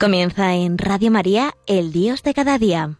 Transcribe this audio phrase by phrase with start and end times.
[0.00, 2.96] Comienza en Radio María, el Dios de cada día.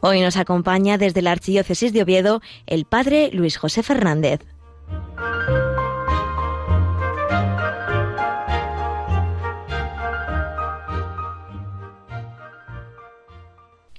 [0.00, 4.40] Hoy nos acompaña desde la Archidiócesis de Oviedo el Padre Luis José Fernández.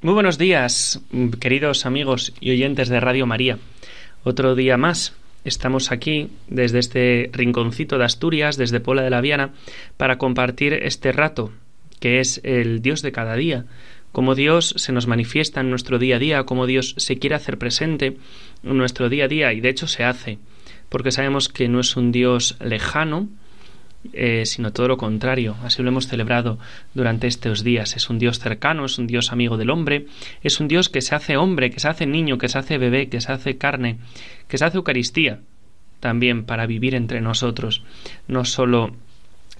[0.02, 0.99] Muy buenos días,
[1.40, 3.57] queridos amigos y oyentes de Radio María.
[4.26, 5.13] Otro día más
[5.44, 9.54] Estamos aquí desde este rinconcito de Asturias, desde Pola de la Viana,
[9.96, 11.52] para compartir este rato,
[12.00, 13.66] que es el Dios de cada día,
[14.12, 17.58] cómo Dios se nos manifiesta en nuestro día a día, cómo Dios se quiere hacer
[17.58, 18.18] presente
[18.63, 20.40] en nuestro día a día, y de hecho se hace,
[20.90, 23.30] porque sabemos que no es un Dios lejano,
[24.13, 25.55] eh, sino todo lo contrario.
[25.63, 26.59] Así lo hemos celebrado
[26.93, 27.95] durante estos días.
[27.95, 30.07] Es un Dios cercano, es un Dios amigo del hombre,
[30.43, 33.09] es un Dios que se hace hombre, que se hace niño, que se hace bebé,
[33.09, 33.98] que se hace carne,
[34.48, 35.39] que se hace Eucaristía
[35.99, 37.84] también para vivir entre nosotros.
[38.27, 38.95] No solo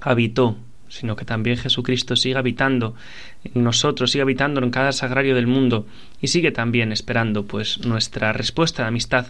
[0.02, 0.58] habitó,
[0.88, 2.96] sino que también Jesucristo sigue habitando
[3.44, 5.88] en nosotros, sigue habitando en cada sagrario del mundo
[6.22, 9.28] y sigue también esperando pues nuestra respuesta de amistad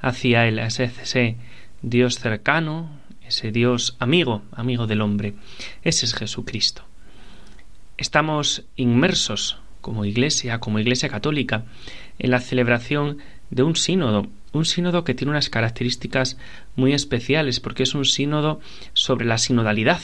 [0.00, 1.36] hacia Él, ese
[1.82, 2.90] Dios cercano,
[3.28, 5.34] ese Dios amigo, amigo del hombre.
[5.82, 6.82] Ese es Jesucristo.
[7.96, 11.64] Estamos inmersos como iglesia, como iglesia católica,
[12.18, 13.18] en la celebración
[13.50, 16.38] de un sínodo, un sínodo que tiene unas características
[16.74, 18.60] muy especiales, porque es un sínodo
[18.94, 20.00] sobre la sinodalidad,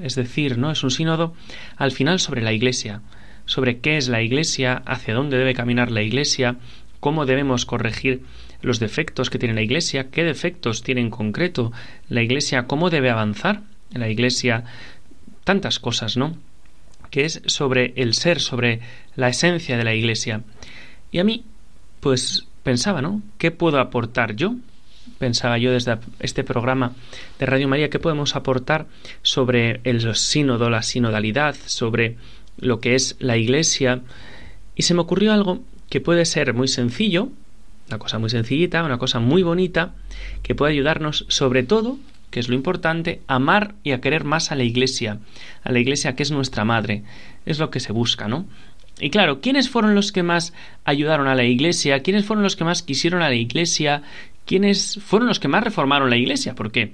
[0.00, 0.70] es decir, ¿no?
[0.70, 1.34] Es un sínodo
[1.76, 3.02] al final sobre la iglesia,
[3.44, 6.56] sobre qué es la iglesia, hacia dónde debe caminar la iglesia,
[7.00, 8.22] cómo debemos corregir
[8.62, 11.72] los defectos que tiene la Iglesia, qué defectos tiene en concreto
[12.08, 14.64] la Iglesia, cómo debe avanzar la Iglesia,
[15.44, 16.36] tantas cosas, ¿no?
[17.10, 18.80] Que es sobre el ser, sobre
[19.16, 20.42] la esencia de la Iglesia.
[21.10, 21.44] Y a mí,
[22.00, 23.22] pues pensaba, ¿no?
[23.38, 24.54] ¿Qué puedo aportar yo?
[25.18, 26.92] Pensaba yo desde este programa
[27.38, 28.86] de Radio María, ¿qué podemos aportar
[29.22, 32.16] sobre el sínodo, la sinodalidad, sobre
[32.56, 34.00] lo que es la Iglesia?
[34.74, 37.28] Y se me ocurrió algo que puede ser muy sencillo,
[37.88, 39.94] una cosa muy sencillita, una cosa muy bonita,
[40.42, 41.98] que puede ayudarnos sobre todo,
[42.30, 45.18] que es lo importante, a amar y a querer más a la Iglesia,
[45.62, 47.02] a la Iglesia que es nuestra madre.
[47.44, 48.46] Es lo que se busca, ¿no?
[49.00, 50.52] Y claro, ¿quiénes fueron los que más
[50.84, 52.00] ayudaron a la Iglesia?
[52.00, 54.02] ¿Quiénes fueron los que más quisieron a la Iglesia?
[54.46, 56.54] ¿Quiénes fueron los que más reformaron la Iglesia?
[56.54, 56.92] Porque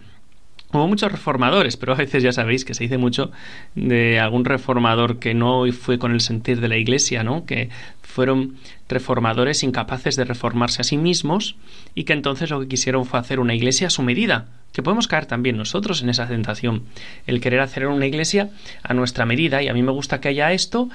[0.70, 3.30] Hubo muchos reformadores, pero a veces ya sabéis que se dice mucho
[3.74, 7.46] de algún reformador que no fue con el sentir de la Iglesia, ¿no?
[7.46, 7.70] Que
[8.02, 8.56] fueron
[8.88, 11.56] reformadores incapaces de reformarse a sí mismos
[11.94, 15.06] y que entonces lo que quisieron fue hacer una iglesia a su medida, que podemos
[15.06, 16.84] caer también nosotros en esa tentación,
[17.26, 18.50] el querer hacer una iglesia
[18.82, 20.88] a nuestra medida y a mí me gusta que haya esto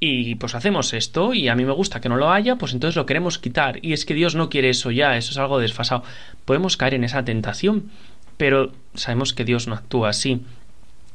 [0.00, 2.96] y pues hacemos esto y a mí me gusta que no lo haya, pues entonces
[2.96, 6.02] lo queremos quitar y es que Dios no quiere eso ya, eso es algo desfasado.
[6.44, 7.90] Podemos caer en esa tentación,
[8.36, 10.42] pero sabemos que Dios no actúa así.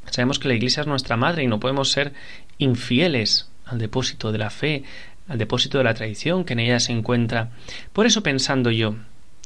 [0.09, 2.13] Sabemos que la Iglesia es nuestra madre y no podemos ser
[2.57, 4.83] infieles al depósito de la fe,
[5.27, 7.51] al depósito de la tradición que en ella se encuentra.
[7.93, 8.95] Por eso pensando yo,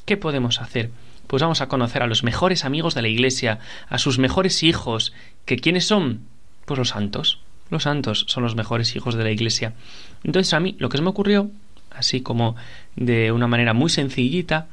[0.05, 0.91] ¿qué podemos hacer?
[1.27, 5.13] Pues vamos a conocer a los mejores amigos de la Iglesia, a sus mejores hijos,
[5.45, 6.21] que quiénes son?
[6.65, 7.39] Pues los santos.
[7.69, 9.73] Los santos son los mejores hijos de la Iglesia.
[10.23, 11.49] Entonces a mí lo que me ocurrió,
[11.91, 12.55] así como
[12.95, 14.67] de una manera muy sencillita,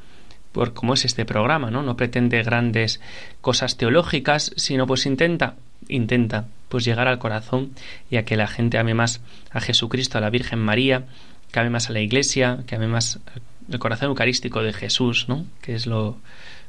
[0.52, 1.82] por cómo es este programa, ¿no?
[1.82, 3.00] No pretende grandes
[3.40, 5.54] cosas teológicas, sino pues intenta,
[5.88, 7.72] intenta pues llegar al corazón
[8.10, 11.04] y a que la gente ame más a Jesucristo, a la Virgen María,
[11.52, 13.20] que ame más a la Iglesia, que ame más
[13.68, 15.46] el corazón eucarístico de Jesús, ¿no?
[15.62, 16.18] que es lo,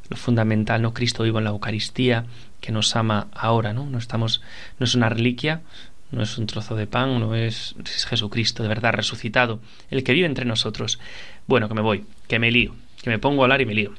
[0.09, 0.93] lo fundamental, ¿no?
[0.93, 2.25] Cristo vivo en la Eucaristía,
[2.59, 3.85] que nos ama ahora, ¿no?
[3.85, 4.41] No estamos,
[4.77, 5.61] no es una reliquia,
[6.11, 9.59] no es un trozo de pan, no es, es Jesucristo de verdad resucitado,
[9.89, 10.99] el que vive entre nosotros.
[11.47, 13.93] Bueno, que me voy, que me lío, que me pongo a hablar y me lío.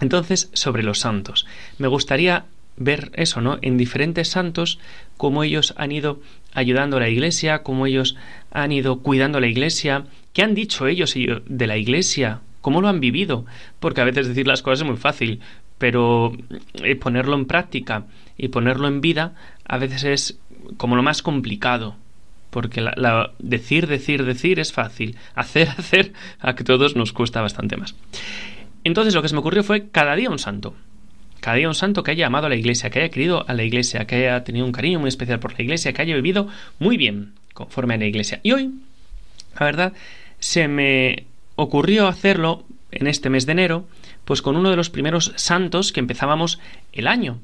[0.00, 1.46] Entonces, sobre los santos.
[1.78, 2.46] Me gustaría
[2.76, 3.58] ver eso, ¿no?
[3.62, 4.78] En diferentes santos,
[5.16, 6.20] cómo ellos han ido
[6.52, 8.16] ayudando a la iglesia, cómo ellos
[8.50, 12.88] han ido cuidando a la iglesia, qué han dicho ellos de la iglesia, cómo lo
[12.88, 13.44] han vivido,
[13.80, 15.40] porque a veces decir las cosas es muy fácil,
[15.78, 16.32] pero
[16.82, 18.06] eh, ponerlo en práctica
[18.38, 20.38] y ponerlo en vida a veces es
[20.76, 21.96] como lo más complicado,
[22.52, 22.84] porque
[23.38, 27.94] decir, decir, decir es fácil, hacer, hacer, a que todos nos cuesta bastante más.
[28.84, 30.76] Entonces lo que se me ocurrió fue cada día un santo
[31.40, 33.64] cada día un santo que haya amado a la iglesia, que haya querido a la
[33.64, 36.46] iglesia, que haya tenido un cariño muy especial por la iglesia, que haya vivido
[36.78, 38.38] muy bien conforme a la iglesia.
[38.44, 38.70] Y hoy,
[39.58, 39.92] la verdad,
[40.38, 41.24] se me
[41.56, 43.88] ocurrió hacerlo en este mes de enero,
[44.24, 46.60] pues con uno de los primeros santos que empezábamos
[46.92, 47.40] el año.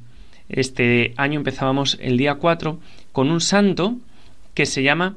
[0.48, 2.78] Este año empezábamos el día 4
[3.10, 3.96] con un santo
[4.58, 5.14] que se llama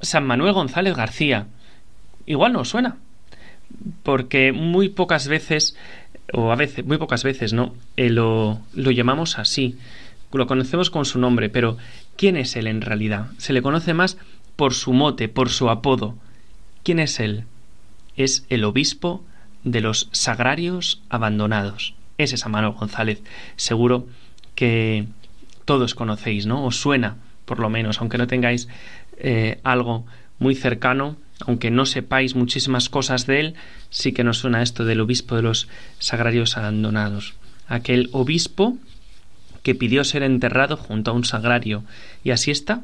[0.00, 1.46] San Manuel González García.
[2.26, 2.96] Igual no suena,
[4.02, 5.76] porque muy pocas veces
[6.32, 7.72] o a veces, muy pocas veces, ¿no?
[7.96, 9.78] Eh, lo, lo llamamos así,
[10.32, 11.76] lo conocemos con su nombre, pero
[12.16, 13.28] ¿quién es él en realidad?
[13.38, 14.18] Se le conoce más
[14.56, 16.16] por su mote, por su apodo.
[16.82, 17.44] ¿Quién es él?
[18.16, 19.22] Es el obispo
[19.62, 21.94] de los sagrarios abandonados.
[22.18, 23.22] Ese es Manuel González.
[23.54, 24.08] Seguro
[24.56, 25.06] que
[25.64, 26.64] todos conocéis, ¿no?
[26.64, 27.18] Os suena,
[27.50, 28.68] por lo menos, aunque no tengáis
[29.18, 30.06] eh, algo
[30.38, 33.54] muy cercano, aunque no sepáis muchísimas cosas de él,
[33.90, 35.66] sí que nos suena esto del obispo de los
[35.98, 37.34] sagrarios abandonados.
[37.66, 38.78] Aquel obispo
[39.64, 41.82] que pidió ser enterrado junto a un sagrario,
[42.22, 42.82] y así está,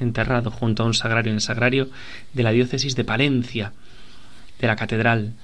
[0.00, 1.88] enterrado junto a un sagrario en el sagrario
[2.32, 3.74] de la diócesis de Palencia,
[4.58, 5.34] de la catedral.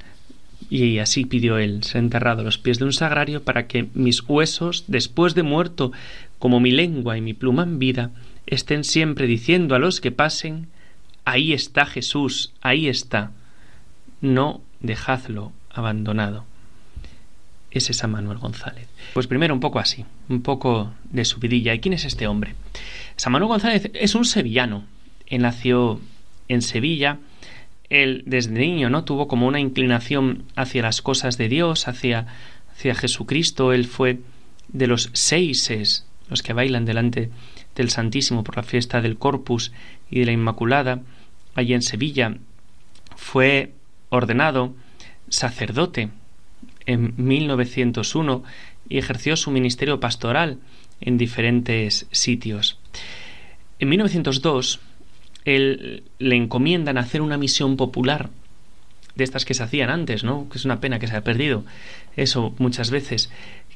[0.70, 4.28] Y así pidió él ser enterrado a los pies de un sagrario para que mis
[4.28, 5.92] huesos, después de muerto,
[6.40, 8.10] como mi lengua y mi pluma en vida,
[8.50, 10.68] estén siempre diciendo a los que pasen
[11.24, 13.32] Ahí está Jesús, ahí está.
[14.20, 16.44] No dejadlo abandonado.
[17.70, 18.88] Ese es Manuel González.
[19.14, 21.72] Pues primero un poco así, un poco de su vidilla.
[21.72, 22.54] ¿Y quién es este hombre?
[23.28, 24.84] Manuel González es un sevillano.
[25.26, 26.00] Él nació
[26.48, 27.18] en Sevilla.
[27.90, 32.26] Él desde niño no tuvo como una inclinación hacia las cosas de Dios, hacia,
[32.72, 33.72] hacia Jesucristo.
[33.72, 34.20] Él fue
[34.68, 37.30] de los seises, los que bailan delante
[37.80, 39.72] del Santísimo por la fiesta del Corpus
[40.10, 41.00] y de la Inmaculada
[41.54, 42.36] allí en Sevilla,
[43.16, 43.72] fue
[44.10, 44.74] ordenado
[45.28, 46.10] sacerdote
[46.86, 48.44] en 1901
[48.88, 50.58] y ejerció su ministerio pastoral
[51.00, 52.78] en diferentes sitios.
[53.78, 54.80] En 1902
[55.44, 58.28] él le encomiendan hacer una misión popular
[59.14, 60.48] de estas que se hacían antes, ¿no?
[60.50, 61.64] Que es una pena que se haya perdido
[62.16, 63.30] eso muchas veces,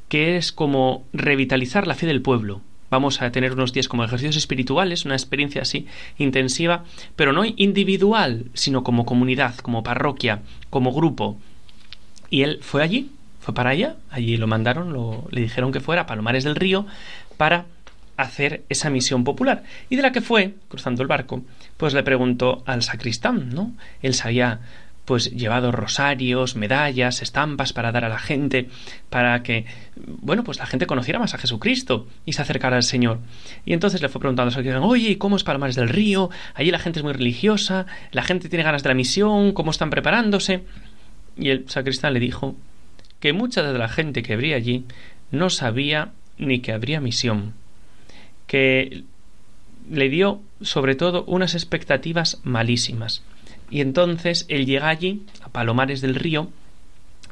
[0.09, 2.61] que es como revitalizar la fe del pueblo,
[2.91, 5.87] vamos a tener unos días como ejercicios espirituales, una experiencia así
[6.19, 6.85] intensiva,
[7.17, 11.39] pero no individual, sino como comunidad, como parroquia, como grupo.
[12.31, 13.11] Y él fue allí,
[13.41, 16.87] fue para allá, allí lo mandaron, le dijeron que fuera a Palomares del Río
[17.37, 17.67] para
[18.17, 19.65] hacer esa misión popular.
[19.91, 21.43] Y de la que fue, cruzando el barco,
[21.77, 23.73] pues le preguntó al sacristán, ¿no?
[24.03, 24.61] Él sabía
[25.05, 28.69] pues llevado rosarios, medallas, estampas para dar a la gente,
[29.11, 29.67] para que,
[29.97, 33.19] bueno, pues la gente conociera más a Jesucristo y se acercara al Señor.
[33.67, 36.31] Y entonces le fue preguntando a oye, ¿cómo es Palomares del Río?
[36.55, 39.91] Allí la gente es muy religiosa, la gente tiene ganas de la misión, ¿cómo están
[39.91, 40.65] preparándose?
[41.37, 42.57] Y el sacristán le dijo
[43.21, 44.85] que mucha de la gente que habría allí
[45.31, 47.53] no sabía ni que habría misión,
[48.47, 49.05] que
[49.91, 53.23] le dio sobre todo unas expectativas malísimas
[53.75, 56.49] y entonces él llega allí, a Palomares del Río,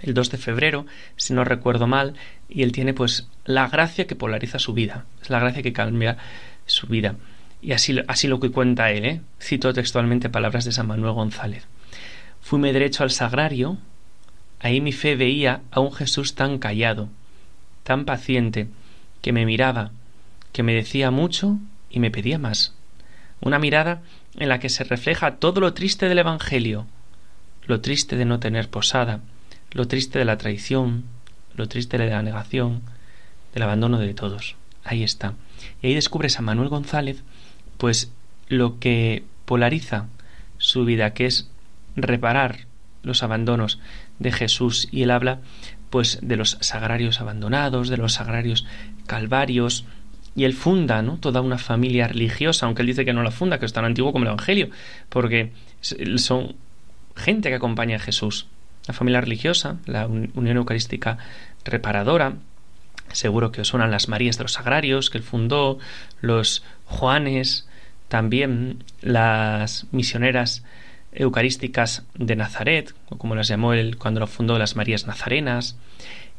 [0.01, 2.15] el 2 de febrero, si no recuerdo mal,
[2.49, 6.19] y él tiene pues la gracia que polariza su vida, es la gracia que cambia
[6.67, 7.15] su vida.
[7.61, 9.21] Y así, así lo que cuenta él, ¿eh?
[9.41, 11.65] cito textualmente palabras de San Manuel González.
[12.41, 13.79] Fuime derecho al sagrario,
[14.59, 17.09] ahí mi fe veía a un Jesús tan callado,
[17.85, 18.67] tan paciente,
[19.21, 19.93] que me miraba,
[20.51, 21.59] que me decía mucho
[21.89, 22.75] y me pedía más.
[23.41, 24.03] Una mirada
[24.37, 26.87] en la que se refleja todo lo triste del Evangelio,
[27.67, 29.21] lo triste de no tener posada,
[29.73, 31.05] lo triste de la traición,
[31.55, 32.83] lo triste de la negación,
[33.55, 34.57] del abandono de todos.
[34.85, 35.35] Ahí está.
[35.81, 37.23] Y ahí descubre San Manuel González,
[37.79, 38.11] pues
[38.49, 40.07] lo que polariza
[40.59, 41.51] su vida, que es
[41.97, 42.67] reparar
[43.03, 43.79] los abandonos
[44.19, 44.89] de Jesús.
[44.91, 45.41] Y él habla,
[45.91, 48.65] pues, de los sagrarios abandonados, de los sagrarios
[49.07, 49.85] calvarios,
[50.35, 51.19] y él funda ¿no?
[51.19, 54.13] toda una familia religiosa, aunque él dice que no la funda, que es tan antiguo
[54.13, 54.71] como el Evangelio,
[55.09, 55.53] porque
[56.17, 56.55] son
[57.17, 58.47] gente que acompaña a Jesús.
[58.87, 61.19] La familia religiosa, la Unión Eucarística
[61.65, 62.35] Reparadora,
[63.13, 65.79] seguro que os suenan las Marías de los Sagrarios que él fundó,
[66.21, 67.69] los Juanes,
[68.09, 70.65] también las misioneras
[71.13, 75.77] eucarísticas de Nazaret, o como las llamó él cuando lo fundó las Marías Nazarenas,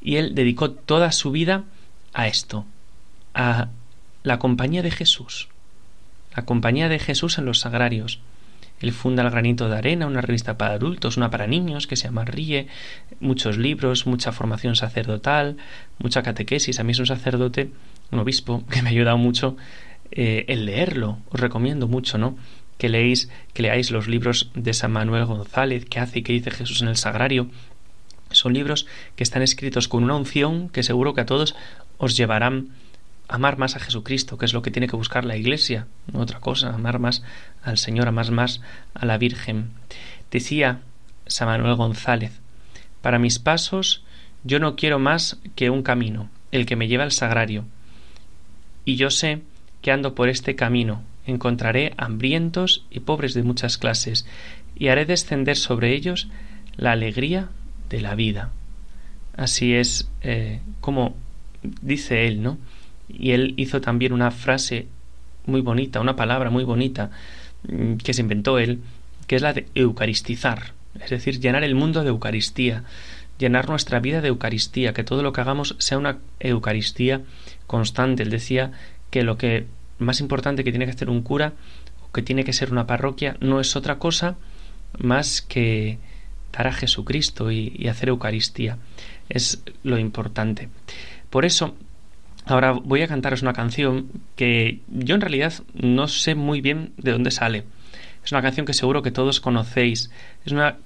[0.02, 1.64] y él dedicó toda su vida
[2.14, 2.66] a esto,
[3.34, 3.70] a
[4.24, 5.50] la compañía de Jesús,
[6.36, 8.20] la compañía de Jesús en los sagrarios.
[8.80, 12.06] Él funda el granito de arena, una revista para adultos, una para niños que se
[12.06, 12.68] llama Ríe,
[13.20, 15.58] muchos libros, mucha formación sacerdotal,
[16.00, 16.80] mucha catequesis.
[16.80, 17.70] A mí es un sacerdote,
[18.12, 19.56] un obispo, que me ha ayudado mucho
[20.12, 21.20] eh, en leerlo.
[21.30, 22.38] Os recomiendo mucho, ¿no?
[22.78, 26.52] Que leéis, que leáis los libros de San Manuel González, que hace y que dice
[26.52, 27.50] Jesús en el sagrario.
[28.32, 31.56] Son libros que están escritos con una unción que seguro que a todos
[32.00, 32.70] os llevarán
[33.28, 36.74] amar más a Jesucristo, que es lo que tiene que buscar la Iglesia, otra cosa,
[36.74, 37.24] amar más
[37.64, 38.62] al Señor, amar más
[38.94, 39.72] a la Virgen.
[40.32, 40.82] Decía
[41.28, 42.40] San Manuel González,
[43.02, 44.04] para mis pasos
[44.44, 47.66] yo no quiero más que un camino, el que me lleva al sagrario.
[48.86, 49.42] Y yo sé
[49.82, 54.26] que ando por este camino, encontraré hambrientos y pobres de muchas clases,
[54.76, 56.28] y haré descender sobre ellos
[56.76, 57.50] la alegría
[57.90, 58.52] de la vida.
[59.36, 61.16] Así es eh, como
[61.82, 62.58] dice él, ¿no?
[63.10, 64.88] Y él hizo también una frase
[65.46, 67.12] muy bonita, una palabra muy bonita
[67.68, 68.80] mm, que se inventó él,
[69.28, 72.84] que es la de eucaristizar, es decir, llenar el mundo de Eucaristía,
[73.38, 77.22] llenar nuestra vida de Eucaristía, que todo lo que hagamos sea una Eucaristía
[77.68, 78.24] constante.
[78.24, 78.72] Él decía
[79.10, 79.66] que lo que
[79.98, 81.54] más importante que tiene que hacer un cura
[82.08, 84.36] o que tiene que ser una parroquia no es otra cosa
[85.00, 85.98] más que
[86.52, 88.78] dar a Jesucristo y, y hacer Eucaristía.
[89.30, 90.70] Es lo importante.
[91.32, 91.76] Por eso,
[92.46, 97.12] ahora voy a cantaros una canción que yo en realidad no sé muy bien de
[97.12, 97.64] dónde sale.
[98.24, 100.12] Es una canción que seguro que todos conocéis.
[100.46, 100.78] Es una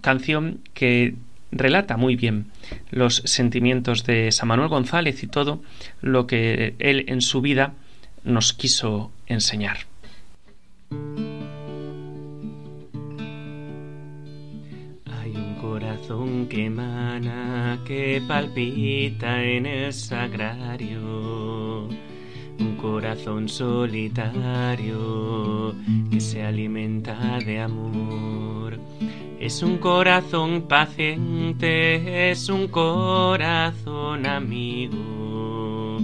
[0.00, 1.14] canción que
[1.52, 2.46] relata muy bien
[2.90, 5.62] los sentimientos de San Manuel González y todo
[6.00, 7.74] lo que él en su vida
[8.24, 9.78] nos quiso enseñar.
[16.06, 21.88] Corazón que emana, que palpita en el sagrario
[22.58, 24.94] un corazón solitario
[26.10, 28.78] que se alimenta de amor.
[29.40, 35.98] Es un corazón paciente, es un corazón amigo,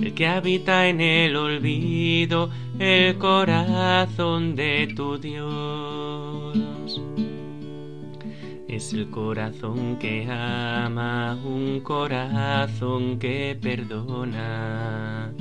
[0.00, 6.56] el que habita en el olvido, el corazón de tu Dios.
[8.76, 15.32] Es el corazón que ama, un corazón que perdona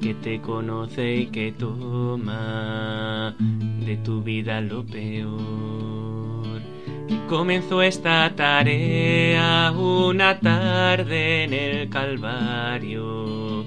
[0.00, 6.60] que te conoce y que toma de tu vida lo peor.
[7.08, 13.64] Que comenzó esta tarea una tarde en el Calvario,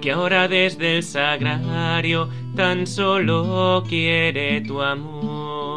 [0.00, 5.69] que ahora desde el sagrario tan solo quiere tu amor.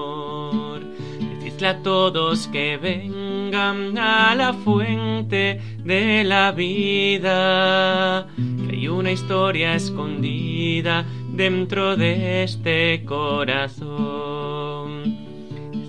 [1.66, 8.28] A todos que vengan a la fuente de la vida
[8.70, 14.44] hay una historia escondida dentro de este corazón.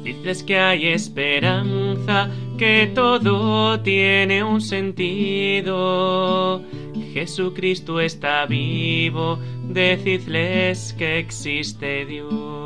[0.05, 5.73] Dices que hay esperanza, que todo tiene un sentido.
[7.13, 12.64] Jesucristo está vivo, decidles que existe Dios.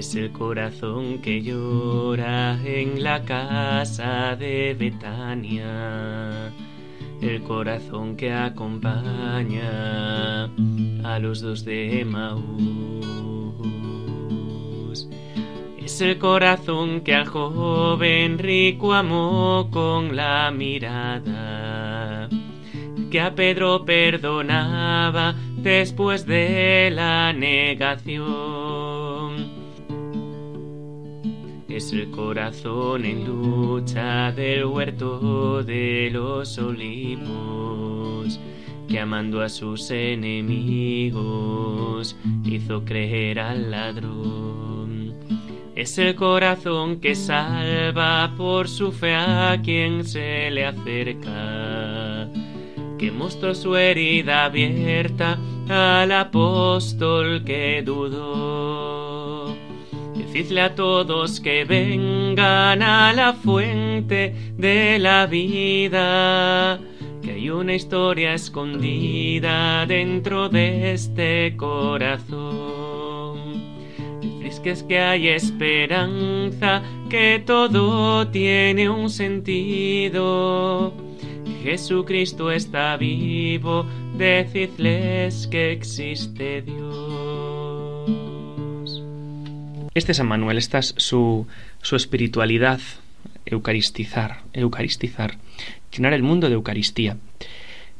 [0.00, 6.50] Es el corazón que llora en la casa de Betania
[7.20, 10.44] el corazón que acompaña
[11.04, 12.40] a los dos de Maús.
[15.76, 22.30] Es el corazón que al joven rico amó con la mirada,
[23.10, 28.99] que a Pedro perdonaba después de la negación
[31.80, 38.38] es el corazón en lucha del huerto de los olivos,
[38.86, 41.14] que amando a sus enemigos
[42.44, 45.14] hizo creer al ladrón.
[45.74, 52.28] Es el corazón que salva por su fe a quien se le acerca,
[52.98, 58.99] que mostró su herida abierta al apóstol que dudó
[60.20, 66.78] Decidle a todos que vengan a la fuente de la vida,
[67.22, 73.00] que hay una historia escondida dentro de este corazón.
[74.20, 80.92] Decís que es que hay esperanza, que todo tiene un sentido.
[81.62, 83.86] Jesucristo está vivo,
[84.16, 87.19] decidles que existe Dios.
[89.92, 91.48] Este San Manuel, esta es su,
[91.82, 92.78] su espiritualidad,
[93.44, 95.38] eucaristizar, eucaristizar,
[95.92, 97.16] llenar el mundo de Eucaristía.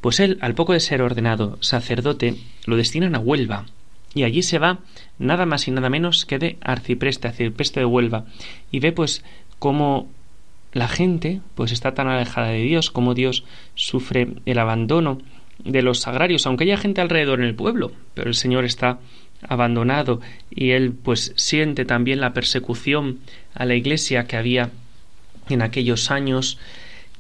[0.00, 3.66] Pues él, al poco de ser ordenado sacerdote, lo destinan a Huelva,
[4.14, 4.78] y allí se va
[5.18, 8.24] nada más y nada menos que de arcipreste, arcipreste de Huelva,
[8.70, 9.24] y ve pues
[9.58, 10.08] cómo
[10.72, 13.44] la gente pues está tan alejada de Dios, cómo Dios
[13.74, 15.18] sufre el abandono
[15.58, 19.00] de los sagrarios, aunque haya gente alrededor en el pueblo, pero el Señor está
[19.42, 20.20] abandonado
[20.50, 23.20] y él pues siente también la persecución
[23.54, 24.70] a la iglesia que había
[25.48, 26.58] en aquellos años.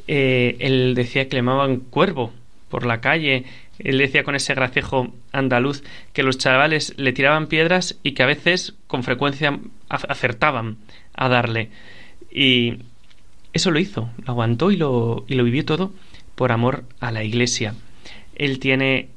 [0.08, 2.32] Eh, él decía que le llamaban cuervo
[2.68, 3.44] por la calle.
[3.78, 8.26] Él decía con ese gracejo andaluz que los chavales le tiraban piedras y que a
[8.26, 9.58] veces con frecuencia
[9.88, 10.76] acertaban
[11.14, 11.70] a darle.
[12.30, 12.78] Y
[13.52, 15.92] eso lo hizo lo aguantó y lo, y lo vivió todo
[16.34, 17.74] por amor a la iglesia.
[18.36, 19.08] Él tiene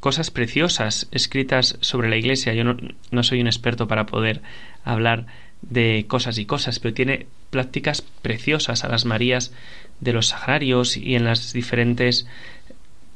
[0.00, 2.54] cosas preciosas escritas sobre la Iglesia.
[2.54, 4.42] Yo no, soy un experto para poder
[4.84, 5.26] hablar
[5.62, 9.52] de cosas y cosas, pero tiene prácticas preciosas a las Marías
[10.00, 12.26] de los Sagrarios y en los diferentes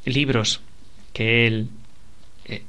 [0.04, 0.60] libros
[1.14, 1.68] que él,
[2.44, 2.62] eh,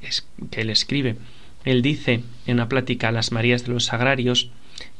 [0.49, 1.17] que él escribe.
[1.65, 4.49] Él dice en una plática a las Marías de los Sagrarios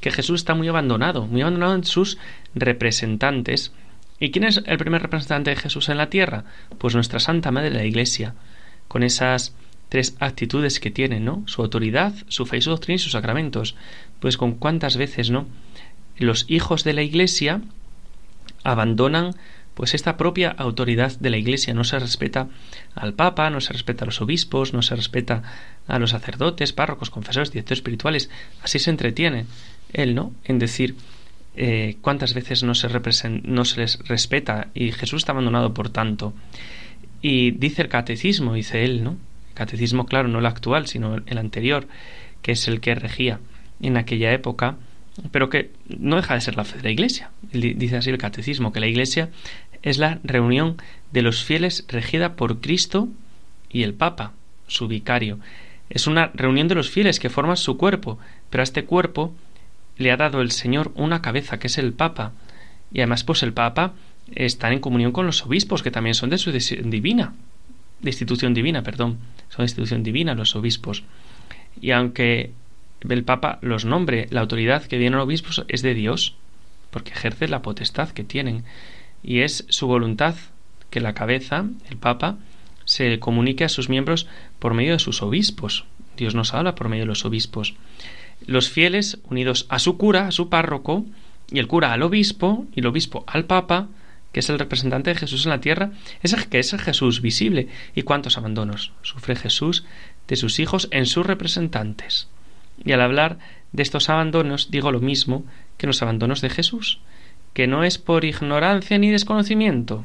[0.01, 2.17] que Jesús está muy abandonado, muy abandonado en sus
[2.53, 3.71] representantes.
[4.19, 6.45] ¿Y quién es el primer representante de Jesús en la tierra?
[6.77, 8.33] Pues nuestra Santa Madre de la Iglesia,
[8.95, 9.53] con esas
[9.89, 11.43] tres actitudes que tiene, ¿no?
[11.47, 13.75] Su autoridad, su fe y su doctrina y sus sacramentos.
[14.21, 15.47] Pues con cuántas veces, ¿no?
[16.17, 17.59] Los hijos de la Iglesia
[18.63, 19.35] abandonan
[19.73, 22.47] pues esta propia autoridad de la Iglesia no se respeta
[22.95, 25.43] al Papa, no se respeta a los obispos, no se respeta
[25.87, 28.29] a los sacerdotes, párrocos, confesores, directores espirituales.
[28.61, 29.45] Así se entretiene
[29.91, 30.31] él, ¿no?
[30.45, 30.95] En decir
[31.57, 32.87] eh, cuántas veces no se,
[33.43, 36.33] no se les respeta y Jesús está abandonado por tanto.
[37.27, 39.17] Y dice el catecismo, dice él, ¿no?
[39.55, 41.87] catecismo, claro, no el actual, sino el anterior,
[42.43, 43.39] que es el que regía
[43.81, 44.75] en aquella época,
[45.31, 47.31] pero que no deja de ser la fe de la Iglesia.
[47.51, 49.31] Dice así el catecismo, que la Iglesia
[49.81, 50.77] es la reunión
[51.13, 53.07] de los fieles regida por Cristo
[53.71, 54.33] y el Papa,
[54.67, 55.39] su vicario.
[55.89, 58.19] Es una reunión de los fieles que forman su cuerpo,
[58.51, 59.33] pero a este cuerpo
[59.97, 62.33] le ha dado el Señor una cabeza, que es el Papa.
[62.93, 63.95] Y además, pues el Papa
[64.33, 67.33] está en comunión con los obispos, que también son de su divina,
[68.01, 69.17] de institución divina, perdón,
[69.49, 71.03] son de institución divina los obispos.
[71.81, 72.51] Y aunque
[73.01, 76.35] el Papa los nombre, la autoridad que viene los obispos es de Dios,
[76.91, 78.63] porque ejerce la potestad que tienen.
[79.21, 80.35] Y es su voluntad
[80.89, 82.37] que la cabeza, el Papa,
[82.85, 84.27] se comunique a sus miembros
[84.59, 85.85] por medio de sus obispos.
[86.17, 87.75] Dios nos habla por medio de los obispos.
[88.45, 91.05] Los fieles, unidos a su cura, a su párroco,
[91.51, 93.87] y el cura al obispo, y el obispo al papa,
[94.35, 97.69] que es el representante de Jesús en la tierra, es que es el Jesús visible.
[97.95, 99.85] ¿Y cuántos abandonos sufre Jesús
[100.27, 102.27] de sus hijos en sus representantes?
[102.83, 103.37] Y al hablar
[103.71, 105.45] de estos abandonos digo lo mismo
[105.77, 106.99] que los abandonos de Jesús,
[107.53, 110.03] que no es por ignorancia ni desconocimiento,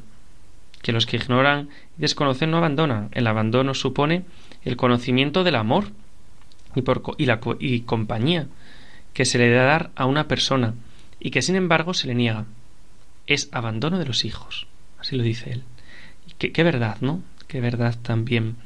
[0.81, 3.09] que los que ignoran y desconocen no abandonan.
[3.11, 4.23] El abandono supone
[4.63, 5.87] el conocimiento del amor
[6.77, 8.47] y, por, y, la, y compañía
[9.13, 10.75] que se le da dar a una persona
[11.19, 12.47] y que sin embargo se le niega
[13.31, 14.67] es abandono de los hijos.
[14.99, 15.63] Así lo dice él.
[16.39, 17.23] Qué, qué verdad, ¿no?
[17.49, 18.57] Qué verdad también.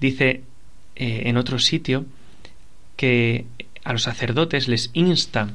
[0.00, 0.42] Dice
[0.96, 2.04] eh, en otro sitio
[2.96, 3.46] que
[3.84, 5.54] a los sacerdotes les insta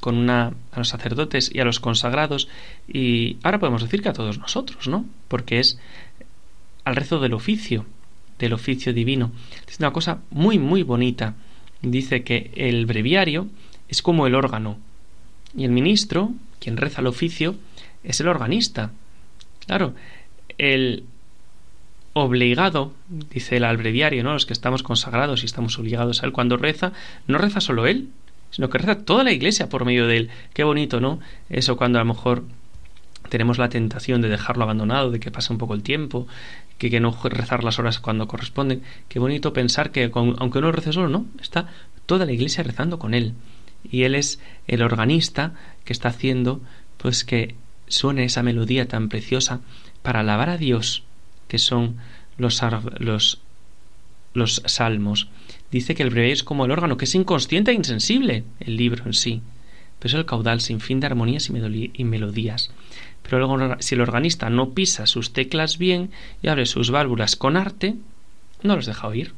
[0.00, 2.48] con una a los sacerdotes y a los consagrados
[2.86, 5.06] y ahora podemos decir que a todos nosotros, ¿no?
[5.28, 5.78] Porque es
[6.84, 7.86] al rezo del oficio,
[8.38, 9.32] del oficio divino.
[9.66, 11.34] Es una cosa muy muy bonita.
[11.80, 13.48] Dice que el breviario
[13.88, 14.78] es como el órgano
[15.56, 17.56] y el ministro, quien reza el oficio,
[18.04, 18.92] es el organista.
[19.66, 19.94] Claro,
[20.58, 21.04] el
[22.12, 24.34] obligado, dice el albreviario, ¿no?
[24.34, 26.92] Los que estamos consagrados y estamos obligados a él cuando reza,
[27.26, 28.10] no reza solo él,
[28.50, 30.30] sino que reza toda la iglesia por medio de él.
[30.52, 31.18] Qué bonito, ¿no?
[31.50, 32.44] Eso cuando a lo mejor
[33.28, 36.28] tenemos la tentación de dejarlo abandonado, de que pase un poco el tiempo,
[36.78, 38.82] que, que no rezar las horas cuando corresponden.
[39.08, 41.68] Qué bonito pensar que aunque uno rece solo, no, está
[42.06, 43.34] toda la iglesia rezando con él.
[43.90, 46.60] Y él es el organista que está haciendo
[46.96, 47.56] pues que
[47.88, 49.60] suene esa melodía tan preciosa
[50.02, 51.04] para alabar a Dios,
[51.48, 51.96] que son
[52.38, 52.60] los,
[52.98, 53.40] los,
[54.34, 55.28] los salmos.
[55.70, 59.04] Dice que el breviario es como el órgano, que es inconsciente e insensible, el libro
[59.06, 59.42] en sí,
[59.98, 62.70] pero es el caudal sin fin de armonías y melodías.
[63.22, 66.10] Pero luego, si el organista no pisa sus teclas bien
[66.42, 67.96] y abre sus válvulas con arte,
[68.62, 69.32] no los deja oír.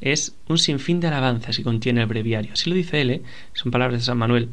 [0.00, 2.52] Es un sinfín de alabanzas y contiene el breviario.
[2.52, 3.22] Así lo dice él, ¿eh?
[3.52, 4.48] son palabras de San Manuel.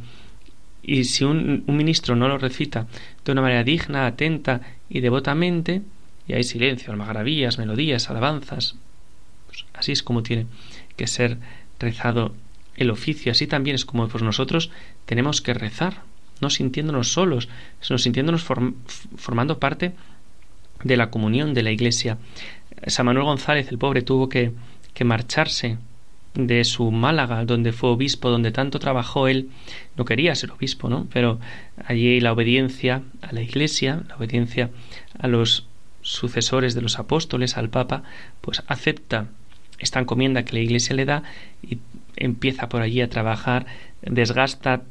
[0.83, 2.87] Y si un, ministro no lo recita
[3.23, 5.81] de una manera digna, atenta y devotamente,
[6.27, 8.75] y hay silencio, maravillas, melodías, alabanzas,
[9.47, 10.47] pues así es como tiene
[10.95, 11.37] que ser
[11.79, 12.33] rezado
[12.75, 13.31] el oficio.
[13.31, 14.71] Así también es como pues nosotros
[15.05, 16.01] tenemos que rezar,
[16.39, 19.93] no sintiéndonos solos, sino sintiéndonos formando parte
[20.83, 22.17] de la comunión de la Iglesia.
[22.87, 24.51] San Manuel González, el pobre, tuvo que,
[24.93, 25.77] que marcharse
[26.33, 29.49] de su Málaga, donde fue obispo, donde tanto trabajó él,
[29.97, 31.07] no quería ser obispo, ¿no?
[31.11, 31.39] Pero
[31.85, 34.69] allí la obediencia a la Iglesia, la obediencia
[35.19, 35.67] a los
[36.01, 38.03] sucesores de los apóstoles, al Papa,
[38.39, 39.27] pues acepta
[39.77, 41.23] esta encomienda que la Iglesia le da
[41.61, 41.79] y
[42.15, 43.65] empieza por allí a trabajar,
[44.01, 44.83] desgasta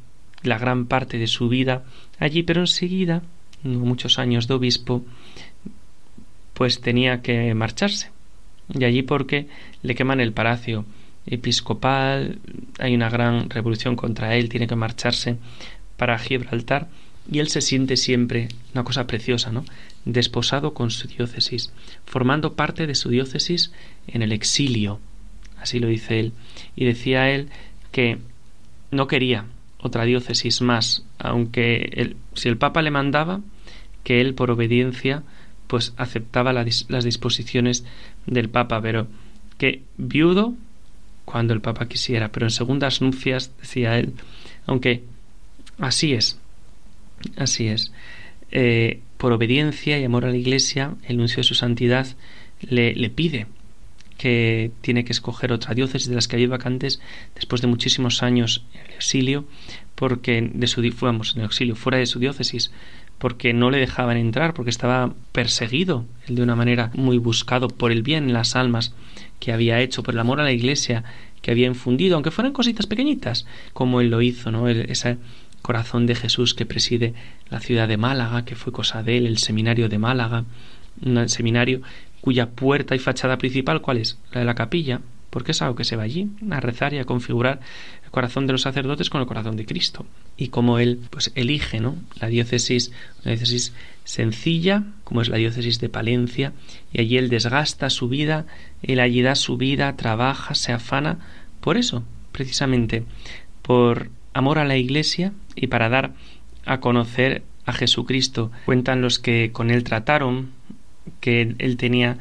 [0.43, 1.83] la gran parte de su vida
[2.19, 3.23] allí, pero enseguida,
[3.63, 5.03] muchos años de obispo,
[6.53, 8.09] pues tenía que marcharse.
[8.69, 9.47] Y allí porque
[9.81, 10.85] le queman el palacio
[11.25, 12.39] episcopal,
[12.79, 15.37] hay una gran revolución contra él, tiene que marcharse
[15.97, 16.87] para Gibraltar
[17.31, 19.63] y él se siente siempre una cosa preciosa, ¿no?
[20.05, 21.71] Desposado con su diócesis,
[22.05, 23.71] formando parte de su diócesis
[24.07, 24.99] en el exilio,
[25.59, 26.33] así lo dice él,
[26.75, 27.49] y decía él
[27.91, 28.17] que
[28.89, 29.45] no quería
[29.79, 33.41] otra diócesis más, aunque si el Papa le mandaba,
[34.03, 35.23] que él por obediencia
[35.67, 37.85] pues aceptaba las disposiciones
[38.25, 39.07] del Papa, pero
[39.57, 40.55] que viudo
[41.25, 44.13] cuando el Papa quisiera, pero en segundas nupcias, decía él,
[44.65, 45.03] aunque
[45.79, 46.39] así es,
[47.37, 47.91] así es,
[48.51, 52.07] eh, por obediencia y amor a la Iglesia, el nuncio de su santidad
[52.61, 53.47] le, le pide
[54.21, 57.01] que tiene que escoger otra diócesis de las que había vacantes
[57.33, 59.45] después de muchísimos años en el exilio,
[59.95, 62.71] porque de su fuéramos en el exilio fuera de su diócesis,
[63.17, 68.03] porque no le dejaban entrar, porque estaba perseguido, de una manera muy buscado por el
[68.03, 68.93] bien en las almas
[69.41, 71.03] que había hecho, por el amor a la Iglesia
[71.41, 74.69] que había infundido, aunque fueran cositas pequeñitas, como él lo hizo, ¿no?
[74.69, 75.17] ese
[75.61, 77.13] corazón de Jesús que preside
[77.49, 80.45] la ciudad de Málaga, que fue cosa de él, el seminario de Málaga,
[81.03, 81.81] un seminario
[82.21, 84.19] cuya puerta y fachada principal, ¿cuál es?
[84.31, 87.05] La de la capilla, porque es algo que se va allí a rezar y a
[87.05, 87.61] configurar
[88.03, 90.05] el corazón de los sacerdotes con el corazón de Cristo.
[90.37, 91.95] Y como él pues elige, ¿no?
[92.19, 92.91] La diócesis,
[93.23, 96.53] una diócesis sencilla, como es la diócesis de Palencia,
[96.91, 98.45] y allí él desgasta su vida,
[98.83, 101.19] él allí da su vida, trabaja, se afana,
[101.61, 103.05] por eso, precisamente,
[103.61, 106.13] por amor a la Iglesia y para dar
[106.65, 108.51] a conocer a Jesucristo.
[108.65, 110.51] Cuentan los que con él trataron,
[111.21, 112.17] que él tenía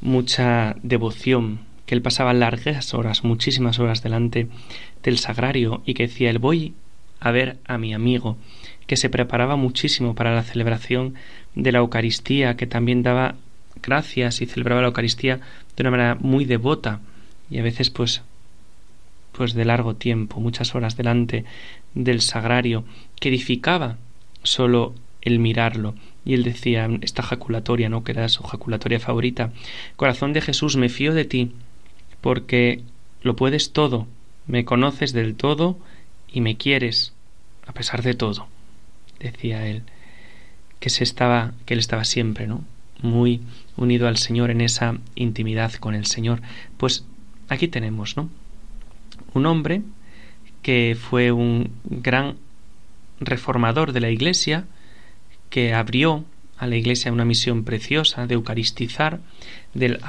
[0.00, 1.60] mucha devoción,
[1.94, 4.48] él pasaba largas horas, muchísimas horas delante
[5.02, 6.74] del sagrario y que decía, él voy
[7.20, 8.36] a ver a mi amigo,
[8.86, 11.14] que se preparaba muchísimo para la celebración
[11.54, 13.36] de la Eucaristía, que también daba
[13.82, 15.40] gracias y celebraba la Eucaristía
[15.76, 17.00] de una manera muy devota
[17.50, 18.22] y a veces pues
[19.32, 21.44] pues de largo tiempo, muchas horas delante
[21.94, 22.84] del sagrario,
[23.20, 23.96] que edificaba
[24.42, 25.94] solo el mirarlo.
[26.24, 28.04] Y él decía esta jaculatoria, ¿no?
[28.04, 29.50] que era su jaculatoria favorita,
[29.96, 31.52] Corazón de Jesús, me fío de ti,
[32.24, 32.80] porque
[33.20, 34.06] lo puedes todo,
[34.46, 35.76] me conoces del todo
[36.26, 37.12] y me quieres,
[37.66, 38.48] a pesar de todo,
[39.20, 39.82] decía él,
[40.80, 42.64] que se estaba, que él estaba siempre, ¿no?
[43.02, 43.42] muy
[43.76, 46.40] unido al Señor en esa intimidad con el Señor.
[46.78, 47.04] Pues
[47.50, 48.30] aquí tenemos, ¿no?
[49.34, 49.82] Un hombre
[50.62, 52.36] que fue un gran
[53.20, 54.64] reformador de la Iglesia,
[55.50, 56.24] que abrió
[56.56, 59.20] a la Iglesia una misión preciosa de eucaristizar,
[59.74, 60.00] del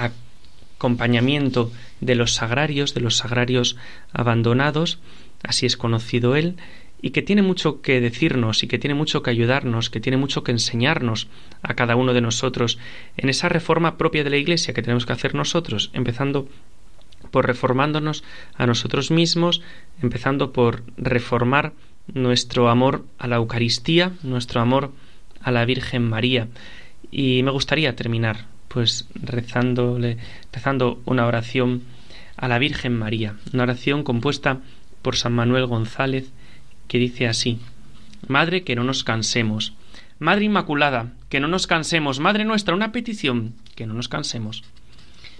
[0.78, 3.78] acompañamiento de los sagrarios, de los sagrarios
[4.14, 5.00] abandonados,
[5.44, 6.56] así es conocido él,
[7.02, 10.44] y que tiene mucho que decirnos y que tiene mucho que ayudarnos, que tiene mucho
[10.44, 11.28] que enseñarnos
[11.62, 12.80] a cada uno de nosotros
[13.18, 16.48] en esa reforma propia de la Iglesia que tenemos que hacer nosotros, empezando
[17.32, 18.24] por reformándonos
[18.56, 19.62] a nosotros mismos,
[20.02, 21.74] empezando por reformar
[22.14, 24.92] nuestro amor a la Eucaristía, nuestro amor
[25.42, 26.48] a la Virgen María.
[27.12, 30.18] Y me gustaría terminar pues rezándole,
[30.52, 31.84] rezando una oración
[32.36, 34.60] a la Virgen María, una oración compuesta
[35.02, 36.30] por San Manuel González
[36.90, 37.58] que dice así:
[38.28, 39.72] Madre, que no nos cansemos.
[40.20, 42.20] Madre Inmaculada, que no nos cansemos.
[42.20, 44.66] Madre nuestra, una petición, que no nos cansemos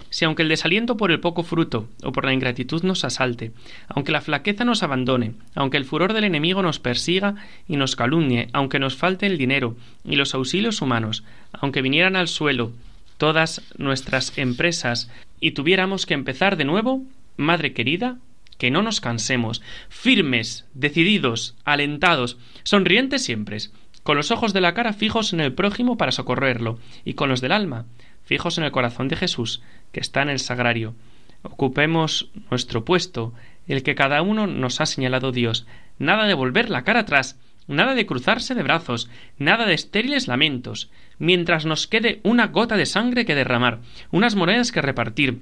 [0.08, 3.50] si aunque el desaliento por el poco fruto o por la ingratitud nos asalte,
[3.88, 7.34] aunque la flaqueza nos abandone, aunque el furor del enemigo nos persiga
[7.68, 12.28] y nos calumnie, aunque nos falte el dinero y los auxilios humanos, aunque vinieran al
[12.28, 12.72] suelo
[13.18, 17.04] todas nuestras empresas y tuviéramos que empezar de nuevo,
[17.36, 18.16] Madre querida,
[18.58, 23.58] que no nos cansemos, firmes, decididos, alentados, sonrientes siempre,
[24.02, 27.40] con los ojos de la cara fijos en el prójimo para socorrerlo, y con los
[27.40, 27.84] del alma,
[28.24, 30.94] fijos en el corazón de Jesús, que está en el sagrario.
[31.42, 33.34] Ocupemos nuestro puesto,
[33.68, 35.66] el que cada uno nos ha señalado Dios.
[35.98, 40.90] Nada de volver la cara atrás, nada de cruzarse de brazos, nada de estériles lamentos,
[41.18, 45.40] mientras nos quede una gota de sangre que derramar, unas monedas que repartir,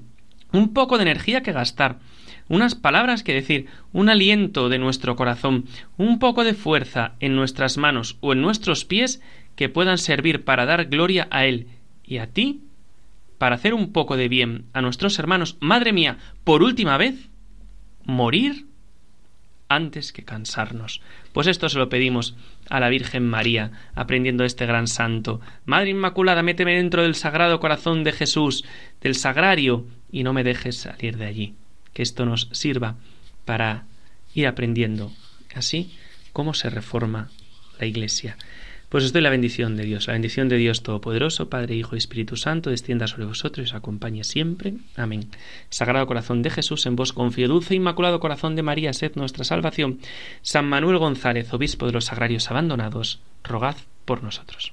[0.53, 1.99] un poco de energía que gastar,
[2.49, 5.65] unas palabras que decir, un aliento de nuestro corazón,
[5.97, 9.21] un poco de fuerza en nuestras manos o en nuestros pies
[9.57, 11.69] que puedan servir para dar gloria a Él
[12.05, 12.61] y a ti
[13.39, 17.29] para hacer un poco de bien a nuestros hermanos, madre mía, por última vez,
[18.05, 18.67] morir
[19.75, 21.01] antes que cansarnos.
[21.33, 22.35] Pues esto se lo pedimos
[22.71, 25.41] a la Virgen María, aprendiendo este gran santo.
[25.65, 28.65] Madre Inmaculada, méteme dentro del sagrado corazón de Jesús,
[29.01, 31.55] del sagrario, y no me dejes salir de allí.
[31.93, 32.97] Que esto nos sirva
[33.45, 33.85] para
[34.35, 35.13] ir aprendiendo
[35.55, 35.93] así
[36.33, 37.31] cómo se reforma
[37.79, 38.37] la Iglesia.
[38.95, 41.99] Pues os doy la bendición de Dios, la bendición de Dios Todopoderoso, Padre, Hijo y
[41.99, 44.75] Espíritu Santo, descienda sobre vosotros y os acompañe siempre.
[44.95, 45.31] Amén.
[45.69, 49.43] Sagrado Corazón de Jesús, en vos confío, dulce e Inmaculado Corazón de María, sed nuestra
[49.43, 49.99] salvación.
[50.43, 54.73] San Manuel González, Obispo de los Sagrarios Abandonados, rogad por nosotros.